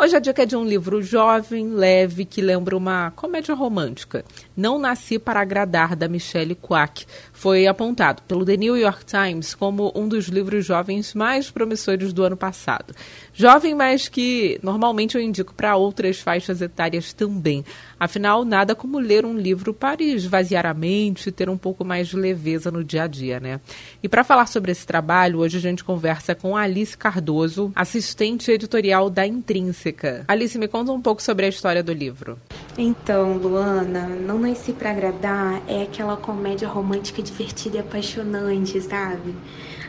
Hoje 0.00 0.14
a 0.14 0.20
dica 0.20 0.44
é 0.44 0.46
de 0.46 0.54
um 0.54 0.64
livro 0.64 1.02
jovem, 1.02 1.70
leve, 1.70 2.24
que 2.24 2.40
lembra 2.40 2.76
uma 2.76 3.10
comédia 3.16 3.52
romântica. 3.52 4.24
Não 4.56 4.78
Nasci 4.78 5.18
para 5.18 5.40
Agradar, 5.40 5.96
da 5.96 6.06
Michelle 6.06 6.54
Quack. 6.54 7.04
Foi 7.32 7.66
apontado 7.66 8.22
pelo 8.22 8.44
The 8.44 8.56
New 8.56 8.76
York 8.76 9.04
Times 9.04 9.56
como 9.56 9.90
um 9.96 10.06
dos 10.06 10.26
livros 10.26 10.64
jovens 10.64 11.14
mais 11.14 11.50
promissores 11.50 12.12
do 12.12 12.22
ano 12.22 12.36
passado. 12.36 12.94
Jovem, 13.34 13.74
mas 13.74 14.06
que 14.06 14.60
normalmente 14.62 15.16
eu 15.16 15.20
indico 15.20 15.52
para 15.52 15.74
outras 15.74 16.20
faixas 16.20 16.62
etárias 16.62 17.12
também. 17.12 17.64
Afinal, 17.98 18.44
nada 18.44 18.76
como 18.76 19.00
ler 19.00 19.26
um 19.26 19.36
livro 19.36 19.74
para 19.74 20.00
esvaziar 20.00 20.64
a 20.64 20.74
mente 20.74 21.28
e 21.28 21.32
ter 21.32 21.48
um 21.48 21.58
pouco 21.58 21.84
mais 21.84 22.06
de 22.06 22.16
leveza 22.16 22.70
no 22.70 22.84
dia 22.84 23.02
a 23.02 23.06
dia, 23.08 23.40
né? 23.40 23.60
E 24.00 24.08
para 24.08 24.22
falar 24.22 24.46
sobre 24.46 24.70
esse 24.70 24.86
trabalho, 24.86 25.40
hoje 25.40 25.58
a 25.58 25.60
gente 25.60 25.82
conversa 25.82 26.36
com 26.36 26.56
Alice 26.56 26.96
Cardoso, 26.96 27.72
assistente 27.74 28.52
editorial 28.52 29.10
da 29.10 29.26
Intrínseca. 29.26 29.87
Alice, 30.28 30.58
me 30.58 30.68
conta 30.68 30.92
um 30.92 31.00
pouco 31.00 31.22
sobre 31.22 31.46
a 31.46 31.48
história 31.48 31.82
do 31.82 31.92
livro. 31.92 32.38
Então, 32.76 33.36
Luana, 33.36 34.06
Não 34.06 34.38
Nasci 34.38 34.72
para 34.72 34.90
Agradar 34.90 35.62
é 35.66 35.82
aquela 35.82 36.16
comédia 36.16 36.68
romântica 36.68 37.22
divertida 37.22 37.76
e 37.76 37.80
apaixonante, 37.80 38.80
sabe? 38.80 39.34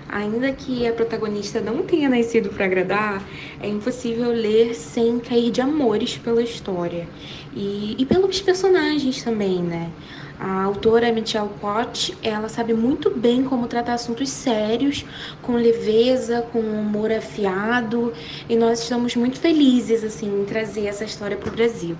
Ainda 0.08 0.52
que 0.52 0.88
a 0.88 0.92
protagonista 0.92 1.62
não 1.62 1.84
tenha 1.84 2.10
nascido 2.10 2.50
para 2.50 2.66
agradar, 2.66 3.24
é 3.62 3.68
impossível 3.68 4.32
ler 4.32 4.74
sem 4.74 5.20
cair 5.20 5.52
de 5.52 5.62
amores 5.62 6.18
pela 6.18 6.42
história 6.42 7.08
e, 7.56 7.96
e 7.98 8.06
pelos 8.08 8.42
personagens 8.42 9.22
também, 9.24 9.62
né? 9.62 9.92
A 10.40 10.64
autora 10.64 11.12
Michelle 11.12 11.50
Pott, 11.60 12.18
ela 12.24 12.48
sabe 12.48 12.74
muito 12.74 13.12
bem 13.12 13.44
como 13.44 13.68
tratar 13.68 13.96
assuntos 13.96 14.30
sérios, 14.30 15.06
com 15.42 15.54
leveza, 15.54 16.42
com 16.54 16.60
humor 16.60 17.12
afiado, 17.12 18.14
e 18.48 18.56
nós 18.56 18.82
estamos 18.82 19.18
muito 19.18 19.38
felizes 19.38 20.02
assim 20.02 20.42
em 20.42 20.46
trazer 20.46 20.86
essa 20.86 21.04
história 21.04 21.36
para 21.36 21.50
o 21.50 21.52
Brasil. 21.52 21.98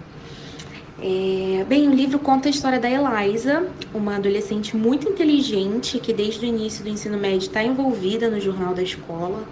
É, 1.02 1.66
bem, 1.66 1.88
o 1.90 1.94
livro 1.94 2.20
conta 2.20 2.48
a 2.48 2.52
história 2.52 2.80
da 2.80 2.90
Eliza, 2.90 3.68
uma 3.94 4.16
adolescente 4.16 4.76
muito 4.76 5.08
inteligente 5.10 6.00
que 6.00 6.14
desde 6.14 6.46
o 6.46 6.48
início 6.48 6.84
do 6.84 6.90
ensino 6.90 7.18
médio 7.18 7.48
está 7.48 7.62
envolvida 7.62 8.30
no 8.30 8.40
jornal 8.40 8.74
da 8.74 8.84
escola. 8.84 9.44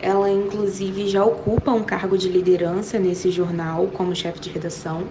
Ela, 0.00 0.30
inclusive, 0.30 1.08
já 1.08 1.24
ocupa 1.24 1.72
um 1.72 1.82
cargo 1.82 2.16
de 2.16 2.28
liderança 2.28 2.98
nesse 3.00 3.30
jornal 3.32 3.88
como 3.88 4.14
chefe 4.14 4.40
de 4.40 4.50
redação. 4.50 5.08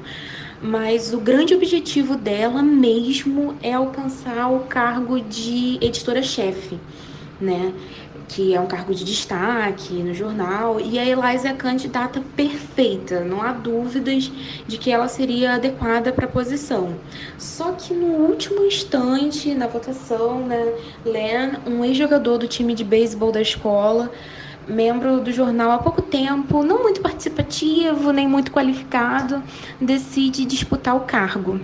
Mas 0.62 1.14
o 1.14 1.20
grande 1.20 1.54
objetivo 1.54 2.16
dela 2.16 2.62
mesmo 2.64 3.56
é 3.62 3.74
alcançar 3.74 4.52
o 4.52 4.62
cargo 4.62 5.20
de 5.20 5.78
editora-chefe, 5.82 6.80
né? 7.40 7.74
que 8.28 8.54
é 8.54 8.60
um 8.60 8.68
cargo 8.68 8.94
de 8.94 9.06
destaque 9.06 9.94
no 9.94 10.14
jornal, 10.14 10.80
e 10.80 11.00
a 11.00 11.06
Eliza 11.06 11.48
é 11.48 11.52
a 11.52 11.56
candidata 11.56 12.22
perfeita, 12.36 13.22
não 13.22 13.42
há 13.42 13.54
dúvidas 13.54 14.32
de 14.68 14.78
que 14.78 14.92
ela 14.92 15.08
seria 15.08 15.54
adequada 15.54 16.12
para 16.12 16.26
a 16.26 16.30
posição. 16.30 16.96
Só 17.38 17.72
que 17.72 17.94
no 17.94 18.08
último 18.08 18.66
instante, 18.66 19.54
na 19.54 19.68
votação, 19.68 20.46
né, 20.46 20.74
Len, 21.06 21.54
um 21.66 21.86
ex-jogador 21.86 22.38
do 22.38 22.48
time 22.48 22.74
de 22.74 22.84
beisebol 22.84 23.32
da 23.32 23.42
escola, 23.42 24.12
membro 24.68 25.22
do 25.22 25.32
jornal 25.32 25.72
há 25.72 25.78
pouco 25.78 26.02
tempo, 26.02 26.64
não 26.64 26.84
muito 26.84 27.02
participativo, 27.02 28.12
nem 28.12 28.28
muito 28.28 28.52
qualificado, 28.52 29.42
decide 29.80 30.46
disputar 30.46 30.96
o 30.96 31.02
cargo. 31.02 31.60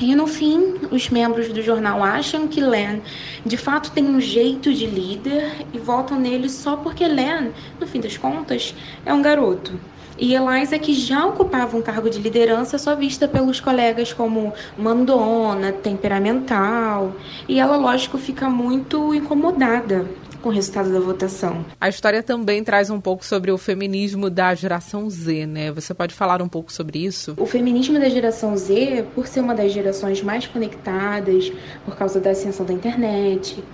E 0.00 0.14
no 0.14 0.26
fim, 0.26 0.74
os 0.90 1.08
membros 1.08 1.48
do 1.48 1.62
jornal 1.62 2.02
acham 2.02 2.48
que 2.48 2.60
Len 2.60 3.00
de 3.46 3.56
fato 3.56 3.92
tem 3.92 4.04
um 4.04 4.20
jeito 4.20 4.74
de 4.74 4.86
líder 4.86 5.66
e 5.72 5.78
votam 5.78 6.18
nele 6.18 6.48
só 6.48 6.76
porque 6.76 7.06
Len, 7.06 7.52
no 7.78 7.86
fim 7.86 8.00
das 8.00 8.16
contas, 8.16 8.74
é 9.06 9.14
um 9.14 9.22
garoto. 9.22 9.78
E 10.16 10.34
Eliza, 10.34 10.78
que 10.78 10.94
já 10.94 11.26
ocupava 11.26 11.76
um 11.76 11.82
cargo 11.82 12.08
de 12.08 12.20
liderança, 12.20 12.78
só 12.78 12.94
vista 12.94 13.26
pelos 13.26 13.60
colegas 13.60 14.12
como 14.12 14.52
mandona, 14.78 15.72
temperamental, 15.72 17.16
e 17.48 17.58
ela, 17.58 17.76
lógico, 17.76 18.16
fica 18.16 18.48
muito 18.48 19.12
incomodada 19.12 20.06
com 20.44 20.50
o 20.50 20.52
resultado 20.52 20.92
da 20.92 21.00
votação. 21.00 21.64
A 21.80 21.88
história 21.88 22.22
também 22.22 22.62
traz 22.62 22.90
um 22.90 23.00
pouco 23.00 23.24
sobre 23.24 23.50
o 23.50 23.56
feminismo 23.56 24.28
da 24.28 24.54
geração 24.54 25.08
Z, 25.08 25.46
né? 25.46 25.72
Você 25.72 25.94
pode 25.94 26.14
falar 26.14 26.42
um 26.42 26.48
pouco 26.48 26.70
sobre 26.70 26.98
isso? 26.98 27.32
O 27.38 27.46
feminismo 27.46 27.98
da 27.98 28.10
geração 28.10 28.54
Z, 28.54 29.06
por 29.14 29.26
ser 29.26 29.40
uma 29.40 29.54
das 29.54 29.72
gerações 29.72 30.22
mais 30.22 30.46
conectadas, 30.46 31.50
por 31.86 31.96
causa 31.96 32.20
da 32.20 32.32
ascensão 32.32 32.66
da 32.66 32.74
internet, 32.74 33.64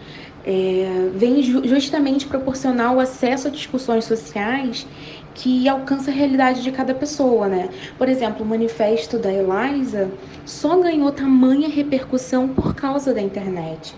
é, 0.46 1.10
vem 1.12 1.42
justamente 1.42 2.28
proporcionar 2.28 2.94
o 2.94 3.00
acesso 3.00 3.48
a 3.48 3.50
discussões 3.50 4.04
sociais 4.04 4.86
que 5.34 5.68
alcança 5.68 6.12
a 6.12 6.14
realidade 6.14 6.62
de 6.62 6.70
cada 6.70 6.94
pessoa, 6.94 7.48
né? 7.48 7.68
Por 7.98 8.08
exemplo, 8.08 8.44
o 8.44 8.48
manifesto 8.48 9.18
da 9.18 9.32
Eliza 9.32 10.08
só 10.46 10.78
ganhou 10.80 11.10
tamanha 11.10 11.68
repercussão 11.68 12.46
por 12.46 12.76
causa 12.76 13.12
da 13.12 13.20
internet. 13.20 13.92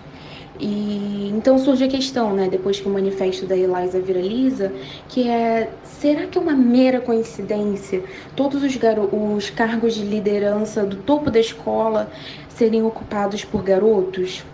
E 0.59 1.29
então 1.29 1.57
surge 1.57 1.83
a 1.83 1.87
questão, 1.87 2.33
né, 2.35 2.47
depois 2.47 2.79
que 2.79 2.87
o 2.87 2.91
manifesto 2.91 3.47
da 3.47 3.57
Eliza 3.57 3.99
viraliza, 3.99 4.71
que 5.07 5.27
é 5.27 5.79
será 5.83 6.27
que 6.27 6.37
é 6.37 6.41
uma 6.41 6.55
mera 6.55 7.01
coincidência 7.01 8.03
todos 8.35 8.61
os, 8.63 8.77
os 9.11 9.49
cargos 9.49 9.95
de 9.95 10.03
liderança 10.03 10.85
do 10.85 10.97
topo 10.97 11.31
da 11.31 11.39
escola 11.39 12.11
serem 12.47 12.83
ocupados 12.83 13.43
por 13.43 13.63
garotos? 13.63 14.45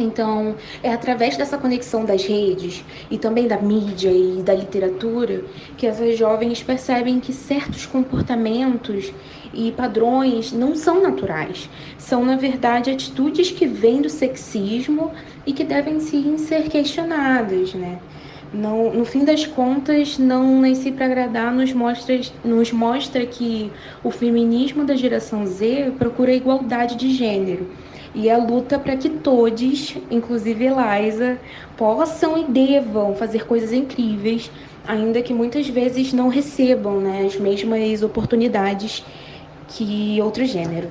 Então, 0.00 0.56
é 0.82 0.92
através 0.92 1.36
dessa 1.36 1.58
conexão 1.58 2.04
das 2.04 2.24
redes 2.24 2.84
e 3.10 3.18
também 3.18 3.48
da 3.48 3.60
mídia 3.60 4.12
e 4.12 4.42
da 4.44 4.54
literatura 4.54 5.44
que 5.76 5.86
essas 5.86 6.16
jovens 6.16 6.62
percebem 6.62 7.18
que 7.20 7.32
certos 7.32 7.84
comportamentos 7.84 9.12
e 9.52 9.72
padrões 9.72 10.52
não 10.52 10.74
são 10.76 11.02
naturais. 11.02 11.68
São, 11.98 12.24
na 12.24 12.36
verdade, 12.36 12.90
atitudes 12.90 13.50
que 13.50 13.66
vêm 13.66 14.00
do 14.00 14.08
sexismo 14.08 15.12
e 15.44 15.52
que 15.52 15.64
devem 15.64 15.98
sim 15.98 16.38
ser 16.38 16.68
questionadas, 16.68 17.74
né? 17.74 18.00
Não, 18.50 18.94
no 18.94 19.04
fim 19.04 19.24
das 19.24 19.44
contas, 19.46 20.18
não 20.18 20.60
nasci 20.62 20.90
para 20.90 21.04
agradar 21.04 21.52
nos 21.52 21.72
mostra, 21.74 22.18
nos 22.42 22.72
mostra 22.72 23.26
que 23.26 23.74
o 24.02 24.10
feminismo 24.10 24.86
da 24.86 24.96
geração 24.96 25.46
Z 25.46 25.96
procura 25.98 26.32
igualdade 26.32 26.96
de 26.96 27.10
gênero 27.12 27.76
e 28.14 28.30
a 28.30 28.38
luta 28.38 28.78
para 28.78 28.96
que 28.96 29.10
todos, 29.10 29.94
inclusive 30.10 30.64
Eliza, 30.64 31.38
possam 31.76 32.38
e 32.38 32.50
devam 32.50 33.14
fazer 33.14 33.44
coisas 33.46 33.70
incríveis, 33.70 34.50
ainda 34.82 35.22
que 35.22 35.34
muitas 35.34 35.68
vezes 35.68 36.14
não 36.14 36.28
recebam 36.28 37.00
né, 37.02 37.26
as 37.26 37.36
mesmas 37.36 38.02
oportunidades 38.02 39.04
que 39.66 40.18
outro 40.22 40.46
gênero. 40.46 40.90